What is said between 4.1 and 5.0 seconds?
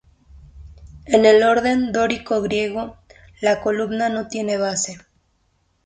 tienen base.